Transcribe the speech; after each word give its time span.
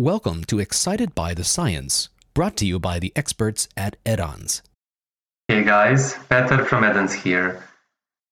Welcome 0.00 0.44
to 0.44 0.58
Excited 0.58 1.14
by 1.14 1.34
the 1.34 1.44
Science, 1.44 2.08
brought 2.32 2.56
to 2.56 2.64
you 2.64 2.78
by 2.78 2.98
the 2.98 3.12
experts 3.14 3.68
at 3.76 4.02
Edanz. 4.04 4.62
Hey 5.46 5.62
guys, 5.62 6.14
Peter 6.30 6.64
from 6.64 6.84
Edanz 6.84 7.12
here. 7.12 7.62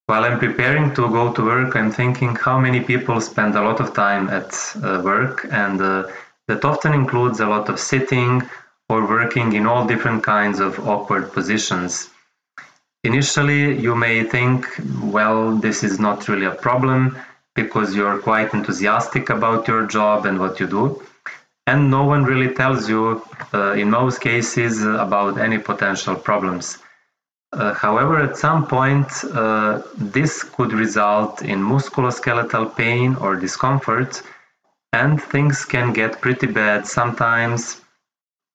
While 0.07 0.23
I'm 0.23 0.39
preparing 0.39 0.95
to 0.95 1.07
go 1.09 1.31
to 1.31 1.45
work, 1.45 1.75
I'm 1.75 1.91
thinking 1.91 2.35
how 2.35 2.59
many 2.59 2.79
people 2.79 3.21
spend 3.21 3.53
a 3.53 3.61
lot 3.61 3.79
of 3.79 3.93
time 3.93 4.31
at 4.31 4.51
uh, 4.81 5.03
work, 5.05 5.45
and 5.51 5.79
uh, 5.79 6.07
that 6.47 6.65
often 6.65 6.95
includes 6.95 7.39
a 7.39 7.45
lot 7.45 7.69
of 7.69 7.79
sitting 7.79 8.41
or 8.89 9.07
working 9.07 9.53
in 9.53 9.67
all 9.67 9.85
different 9.85 10.23
kinds 10.23 10.59
of 10.59 10.79
awkward 10.79 11.31
positions. 11.33 12.09
Initially, 13.03 13.79
you 13.79 13.93
may 13.93 14.23
think, 14.23 14.65
well, 15.03 15.55
this 15.55 15.83
is 15.83 15.99
not 15.99 16.27
really 16.27 16.47
a 16.47 16.61
problem 16.67 17.15
because 17.53 17.95
you're 17.95 18.17
quite 18.17 18.55
enthusiastic 18.55 19.29
about 19.29 19.67
your 19.67 19.85
job 19.85 20.25
and 20.25 20.39
what 20.39 20.59
you 20.59 20.65
do 20.65 21.03
and 21.69 21.91
no 21.91 22.03
one 22.13 22.23
really 22.23 22.51
tells 22.61 22.89
you, 22.89 23.21
uh, 23.53 23.73
in 23.81 23.91
most 23.91 24.21
cases, 24.21 24.83
about 24.83 25.37
any 25.37 25.59
potential 25.59 26.15
problems. 26.15 26.65
Uh, 27.53 27.73
however, 27.73 28.15
at 28.27 28.37
some 28.37 28.65
point, 28.65 29.09
uh, 29.25 29.81
this 29.95 30.31
could 30.55 30.73
result 30.73 31.43
in 31.43 31.59
musculoskeletal 31.73 32.75
pain 32.75 33.15
or 33.15 33.35
discomfort, 33.35 34.21
and 34.93 35.21
things 35.21 35.65
can 35.65 35.93
get 35.93 36.21
pretty 36.21 36.47
bad 36.47 36.87
sometimes, 36.87 37.81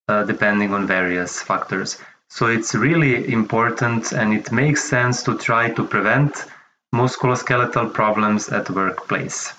uh, 0.08 0.24
depending 0.24 0.74
on 0.74 0.86
various 0.98 1.40
factors. 1.40 1.98
So 2.28 2.46
it's 2.46 2.74
really 2.74 3.32
important 3.32 4.12
and 4.12 4.34
it 4.34 4.50
makes 4.50 4.82
sense 4.96 5.22
to 5.26 5.38
try 5.38 5.70
to 5.76 5.82
prevent 5.84 6.32
musculoskeletal 6.92 7.92
problems 7.92 8.48
at 8.48 8.70
workplace. 8.70 9.52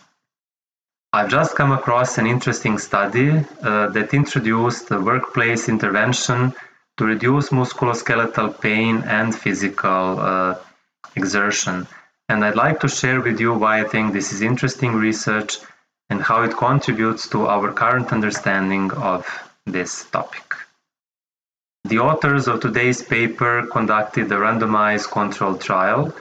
I've 1.16 1.30
just 1.30 1.56
come 1.56 1.72
across 1.72 2.18
an 2.18 2.28
interesting 2.28 2.78
study 2.78 3.30
uh, 3.30 3.88
that 3.88 4.14
introduced 4.14 4.92
a 4.92 5.00
workplace 5.00 5.70
intervention 5.70 6.54
to 6.98 7.06
reduce 7.06 7.52
musculoskeletal 7.52 8.60
pain 8.60 8.98
and 9.08 9.34
physical 9.34 10.20
uh, 10.20 10.56
exertion. 11.16 11.88
And 12.28 12.44
I'd 12.44 12.58
like 12.58 12.82
to 12.82 12.90
share 12.90 13.22
with 13.22 13.40
you 13.40 13.54
why 13.54 13.80
I 13.80 13.86
think 13.86 14.12
this 14.12 14.34
is 14.34 14.42
interesting 14.42 14.92
research 14.92 15.60
and 16.10 16.22
how 16.22 16.44
it 16.44 16.58
contributes 16.58 17.30
to 17.30 17.48
our 17.48 17.72
current 17.72 18.12
understanding 18.12 18.92
of 18.92 19.26
this 19.66 20.04
topic. 20.12 20.54
The 21.86 22.00
authors 22.00 22.50
of 22.50 22.60
today's 22.60 23.02
paper 23.02 23.66
conducted 23.72 24.30
a 24.34 24.36
randomized 24.36 25.12
controlled 25.12 25.62
trial 25.62 26.14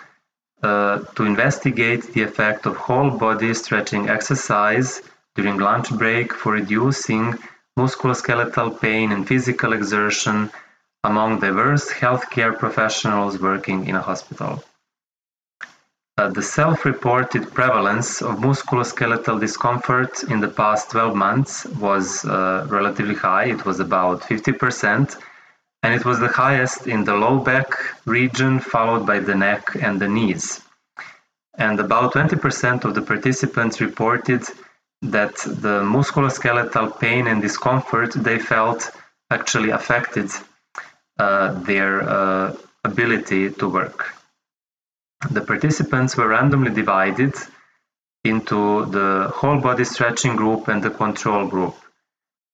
to 0.62 1.24
investigate 1.24 2.14
the 2.14 2.22
effect 2.22 2.66
of 2.66 2.77
whole 2.77 3.10
body 3.10 3.52
stretching 3.55 4.08
exercise 4.08 5.02
during 5.34 5.58
lunch 5.58 5.91
break 5.91 6.33
for 6.33 6.52
reducing 6.52 7.34
musculoskeletal 7.78 8.80
pain 8.80 9.12
and 9.12 9.27
physical 9.27 9.72
exertion 9.72 10.50
among 11.02 11.41
diverse 11.41 11.91
healthcare 11.91 12.56
professionals 12.58 13.38
working 13.38 13.86
in 13.88 13.94
a 13.96 14.00
hospital. 14.00 14.62
Uh, 16.16 16.28
the 16.28 16.42
self-reported 16.42 17.52
prevalence 17.52 18.22
of 18.22 18.36
musculoskeletal 18.39 19.41
discomfort 19.41 20.22
in 20.22 20.41
the 20.41 20.48
past 20.48 20.91
12 20.92 21.16
months 21.16 21.66
was 21.66 22.24
uh, 22.24 22.64
relatively 22.70 23.16
high. 23.16 23.46
It 23.46 23.64
was 23.64 23.80
about 23.80 24.20
50%, 24.20 25.16
and 25.84 25.92
it 25.92 26.04
was 26.06 26.18
the 26.18 26.28
highest 26.28 26.86
in 26.86 27.04
the 27.04 27.12
low 27.12 27.38
back 27.38 27.68
region, 28.06 28.58
followed 28.58 29.06
by 29.06 29.18
the 29.18 29.34
neck 29.34 29.77
and 29.78 30.00
the 30.00 30.08
knees. 30.08 30.62
And 31.58 31.78
about 31.78 32.14
20% 32.14 32.84
of 32.84 32.94
the 32.94 33.02
participants 33.02 33.82
reported 33.82 34.42
that 35.02 35.34
the 35.36 35.82
musculoskeletal 35.96 36.98
pain 36.98 37.27
and 37.27 37.42
discomfort 37.42 38.12
they 38.14 38.38
felt 38.38 38.90
actually 39.30 39.70
affected 39.70 40.30
uh, 41.18 41.52
their 41.68 42.02
uh, 42.02 42.56
ability 42.83 43.51
to 43.51 43.68
work. 43.68 44.14
The 45.30 45.42
participants 45.42 46.16
were 46.16 46.28
randomly 46.28 46.72
divided 46.72 47.34
into 48.24 48.86
the 48.86 49.30
whole 49.34 49.61
body 49.61 49.84
stretching 49.84 50.34
group 50.34 50.68
and 50.68 50.83
the 50.83 50.90
control 50.90 51.46
group. 51.46 51.77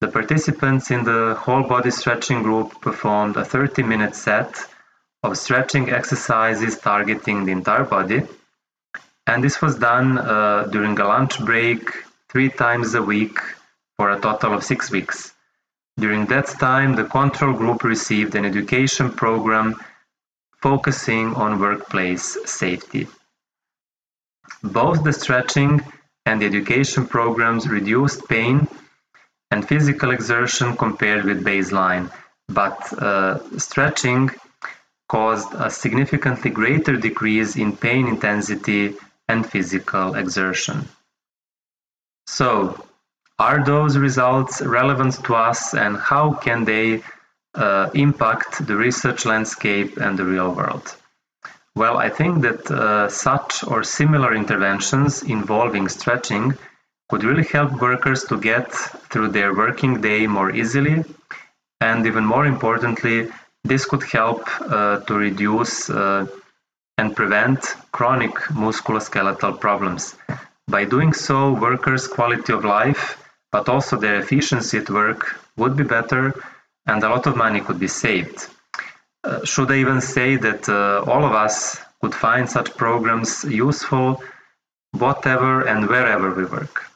The 0.00 0.08
participants 0.08 0.90
in 0.90 1.04
the 1.04 1.34
whole 1.38 1.62
body 1.62 1.90
stretching 1.90 2.42
group 2.42 2.80
performed 2.80 3.36
a 3.36 3.44
30 3.44 3.82
minute 3.82 4.14
set 4.14 4.56
of 5.22 5.36
stretching 5.36 5.90
exercises 5.90 6.78
targeting 6.78 7.44
the 7.44 7.52
entire 7.52 7.84
body. 7.84 8.22
And 9.26 9.44
this 9.44 9.60
was 9.60 9.76
done 9.76 10.16
uh, 10.16 10.68
during 10.72 10.98
a 10.98 11.04
lunch 11.04 11.38
break 11.44 11.90
three 12.30 12.48
times 12.48 12.94
a 12.94 13.02
week 13.02 13.38
for 13.98 14.10
a 14.10 14.18
total 14.18 14.54
of 14.54 14.64
six 14.64 14.90
weeks. 14.90 15.34
During 15.98 16.24
that 16.26 16.46
time, 16.46 16.96
the 16.96 17.04
control 17.04 17.52
group 17.52 17.84
received 17.84 18.34
an 18.34 18.46
education 18.46 19.12
program 19.12 19.76
focusing 20.62 21.34
on 21.34 21.60
workplace 21.60 22.38
safety. 22.46 23.06
Both 24.62 25.04
the 25.04 25.12
stretching 25.12 25.82
and 26.24 26.40
the 26.40 26.46
education 26.46 27.06
programs 27.06 27.68
reduced 27.68 28.26
pain 28.28 28.66
and 29.50 29.66
physical 29.66 30.10
exertion 30.10 30.76
compared 30.76 31.24
with 31.24 31.44
baseline, 31.44 32.10
but 32.48 32.92
uh, 32.92 33.38
stretching 33.58 34.30
caused 35.08 35.52
a 35.54 35.70
significantly 35.70 36.50
greater 36.50 36.96
decrease 36.96 37.56
in 37.56 37.76
pain 37.76 38.06
intensity 38.06 38.94
and 39.28 39.44
physical 39.44 40.14
exertion. 40.14 40.88
So, 42.26 42.84
are 43.38 43.64
those 43.64 43.96
results 43.96 44.62
relevant 44.62 45.24
to 45.24 45.34
us 45.34 45.74
and 45.74 45.96
how 45.96 46.34
can 46.34 46.64
they 46.64 47.02
uh, 47.54 47.90
impact 47.94 48.66
the 48.66 48.76
research 48.76 49.24
landscape 49.24 49.96
and 49.96 50.18
the 50.18 50.24
real 50.24 50.54
world? 50.54 50.94
Well, 51.74 51.96
I 51.98 52.10
think 52.10 52.42
that 52.42 52.70
uh, 52.70 53.08
such 53.08 53.64
or 53.64 53.82
similar 53.82 54.34
interventions 54.34 55.22
involving 55.22 55.88
stretching 55.88 56.56
could 57.10 57.25
really 57.25 57.44
help 57.44 57.72
workers 57.81 58.25
to 58.25 58.38
get 58.38 58.72
through 59.10 59.28
their 59.28 59.53
working 59.54 60.00
day 60.00 60.26
more 60.26 60.50
easily. 60.50 61.04
And 61.81 62.06
even 62.06 62.25
more 62.25 62.47
importantly, 62.47 63.28
this 63.65 63.84
could 63.84 64.04
help 64.04 64.48
uh, 64.60 65.00
to 65.00 65.15
reduce 65.15 65.91
uh, 65.91 66.26
and 66.97 67.16
prevent 67.16 67.60
chronic 67.93 68.34
musculoskeletal 68.65 69.60
problems. 69.60 70.16
By 70.69 70.84
doing 70.84 71.12
so, 71.12 71.53
workers' 71.53 72.06
quality 72.06 72.53
of 72.53 72.65
life, 72.65 73.19
but 73.50 73.69
also 73.69 73.97
their 73.97 74.21
efficiency 74.21 74.78
at 74.78 74.88
work 74.88 75.37
would 75.56 75.77
be 75.77 75.84
better 75.84 76.41
and 76.87 77.03
a 77.03 77.09
lot 77.09 77.27
of 77.27 77.37
money 77.37 77.60
could 77.60 77.81
be 77.81 77.88
saved. 77.88 78.47
Uh, 79.25 79.44
should 79.44 79.71
I 79.71 79.78
even 79.78 80.00
say 80.00 80.37
that 80.37 80.69
uh, 80.69 81.04
all 81.10 81.25
of 81.25 81.32
us 81.32 81.78
could 82.00 82.15
find 82.15 82.48
such 82.48 82.77
programs 82.77 83.44
useful 83.44 84.22
whatever 84.92 85.62
and 85.62 85.88
wherever 85.88 86.34
we 86.34 86.44
work? 86.44 86.89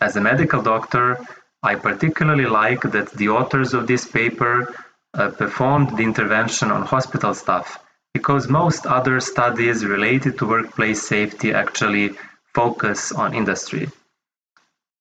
As 0.00 0.16
a 0.16 0.20
medical 0.20 0.62
doctor, 0.62 1.18
I 1.62 1.76
particularly 1.76 2.46
like 2.46 2.82
that 2.82 3.10
the 3.12 3.30
authors 3.30 3.74
of 3.74 3.86
this 3.86 4.04
paper 4.06 4.74
uh, 5.14 5.30
performed 5.30 5.96
the 5.96 6.02
intervention 6.02 6.70
on 6.70 6.82
hospital 6.82 7.34
staff 7.34 7.78
because 8.12 8.48
most 8.48 8.86
other 8.86 9.20
studies 9.20 9.84
related 9.84 10.38
to 10.38 10.46
workplace 10.46 11.02
safety 11.06 11.52
actually 11.52 12.10
focus 12.54 13.12
on 13.12 13.34
industry. 13.34 13.88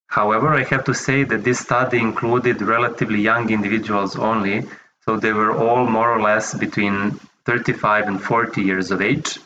However, 0.07 0.53
I 0.53 0.63
have 0.63 0.83
to 0.85 0.94
say 0.94 1.23
that 1.23 1.44
this 1.44 1.59
study 1.59 1.97
included 1.97 2.61
relatively 2.61 3.19
young 3.19 3.50
individuals 3.50 4.15
only, 4.15 4.63
so 5.05 5.17
they 5.17 5.33
were 5.33 5.55
all 5.55 5.85
more 5.85 6.11
or 6.11 6.21
less 6.21 6.53
between 6.53 7.19
35 7.45 8.07
and 8.07 8.21
40 8.21 8.61
years 8.61 8.91
of 8.91 9.01
age. 9.01 9.39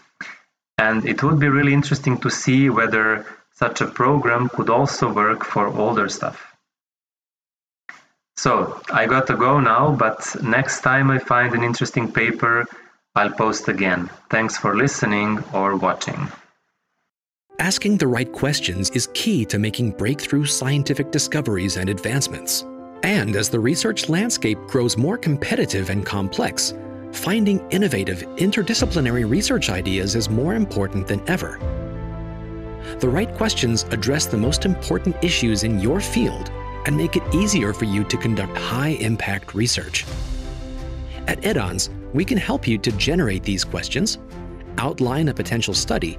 And 0.78 1.06
it 1.06 1.24
would 1.24 1.40
be 1.40 1.50
really 1.50 1.74
interesting 1.74 2.18
to 2.20 2.30
see 2.30 2.70
whether 2.70 3.26
such 3.58 3.82
a 3.82 3.88
program 3.88 4.50
could 4.50 4.70
also 4.70 5.12
work 5.12 5.44
for 5.44 5.68
older 5.68 6.08
stuff. 6.08 6.56
So 8.36 8.80
I 8.94 9.08
got 9.08 9.26
to 9.28 9.36
go 9.36 9.60
now, 9.60 9.96
but 9.96 10.20
next 10.44 10.82
time 10.82 11.10
I 11.10 11.18
find 11.18 11.56
an 11.56 11.64
interesting 11.64 12.12
paper, 12.12 12.68
I'll 13.16 13.32
post 13.32 13.68
again. 13.68 14.12
Thanks 14.30 14.58
for 14.58 14.78
listening 14.78 15.44
or 15.54 15.76
watching. 15.76 16.32
Asking 17.58 17.98
the 17.98 18.06
right 18.06 18.32
questions 18.32 18.92
is 18.92 19.10
key 19.16 19.44
to 19.46 19.58
making 19.58 19.94
breakthrough 19.94 20.46
scientific 20.46 21.10
discoveries 21.10 21.78
and 21.78 21.90
advancements. 21.90 22.64
And 23.02 23.36
as 23.36 23.50
the 23.50 23.60
research 23.60 24.08
landscape 24.08 24.60
grows 24.68 24.98
more 24.98 25.18
competitive 25.18 25.90
and 25.90 26.06
complex, 26.06 26.76
finding 27.12 27.68
innovative, 27.72 28.20
interdisciplinary 28.38 29.28
research 29.28 29.72
ideas 29.72 30.14
is 30.14 30.30
more 30.30 30.54
important 30.54 31.08
than 31.08 31.28
ever. 31.28 31.87
The 33.00 33.10
right 33.10 33.34
questions 33.36 33.84
address 33.92 34.26
the 34.26 34.38
most 34.38 34.66
important 34.66 35.16
issues 35.24 35.64
in 35.64 35.80
your 35.80 36.00
field 36.00 36.50
and 36.86 36.96
make 36.96 37.16
it 37.16 37.36
easier 37.36 37.74
for 37.74 37.86
you 37.86 38.04
to 38.06 38.18
conduct 38.18 38.58
high 38.58 38.98
impact 39.00 39.54
research. 39.54 40.06
At 41.28 41.42
Edanz, 41.42 41.90
we 42.14 42.24
can 42.24 42.38
help 42.38 42.68
you 42.68 42.78
to 42.78 42.92
generate 42.94 43.44
these 43.44 43.64
questions, 43.64 44.18
outline 44.78 45.28
a 45.28 45.34
potential 45.34 45.74
study, 45.74 46.18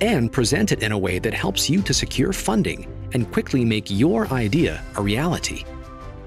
and 0.00 0.32
present 0.32 0.72
it 0.72 0.82
in 0.82 0.92
a 0.92 0.98
way 0.98 1.18
that 1.18 1.32
helps 1.32 1.70
you 1.70 1.82
to 1.82 1.94
secure 1.94 2.32
funding 2.32 2.86
and 3.12 3.30
quickly 3.32 3.64
make 3.64 3.90
your 3.90 4.26
idea 4.32 4.82
a 4.96 5.02
reality. 5.02 5.64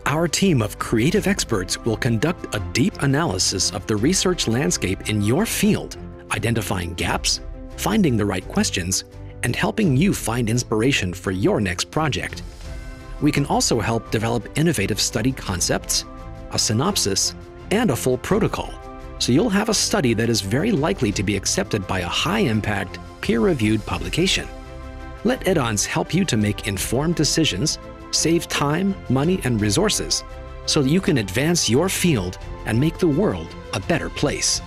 Our 0.06 0.28
team 0.28 0.62
of 0.62 0.80
creative 0.80 1.28
experts 1.28 1.78
will 1.84 1.98
conduct 1.98 2.54
a 2.56 2.60
deep 2.74 3.02
analysis 3.02 3.72
of 3.72 3.88
the 3.88 3.96
research 3.96 4.48
landscape 4.48 5.10
in 5.10 5.22
your 5.22 5.46
field, 5.46 5.98
identifying 6.32 6.94
gaps, 6.94 7.42
finding 7.78 8.18
the 8.18 8.26
right 8.26 8.48
questions, 8.48 9.06
and 9.44 9.56
helping 9.56 9.96
you 9.96 10.14
find 10.14 10.50
inspiration 10.50 11.14
for 11.14 11.32
your 11.32 11.62
next 11.62 11.92
project. 11.92 12.42
We 13.22 13.32
can 13.32 13.46
also 13.46 13.80
help 13.80 14.12
develop 14.12 14.50
innovative 14.58 15.00
study 15.00 15.32
concepts, 15.32 16.06
a 16.52 16.60
synopsis, 16.60 17.36
and 17.72 17.92
a 17.92 17.96
full 17.96 18.18
protocol, 18.18 18.74
so 19.20 19.32
you'll 19.32 19.50
have 19.50 19.70
a 19.70 19.74
study 19.74 20.14
that 20.16 20.30
is 20.30 20.42
very 20.42 20.72
likely 20.72 21.12
to 21.14 21.24
be 21.24 21.36
accepted 21.36 21.88
by 21.88 22.00
a 22.00 22.08
high-impact, 22.08 23.00
peer-reviewed 23.22 23.86
publication. 23.86 24.48
Let 25.24 25.46
Edanz 25.46 25.86
help 25.86 26.14
you 26.14 26.26
to 26.26 26.36
make 26.36 26.68
informed 26.68 27.16
decisions, 27.16 27.80
save 28.12 28.48
time, 28.48 28.94
money, 29.10 29.40
and 29.46 29.62
resources, 29.62 30.24
so 30.66 30.82
that 30.82 30.90
you 30.90 31.00
can 31.00 31.20
advance 31.20 31.70
your 31.70 31.88
field 31.90 32.38
and 32.66 32.80
make 32.80 32.98
the 32.98 33.08
world 33.08 33.48
a 33.74 33.80
better 33.80 34.10
place. 34.10 34.62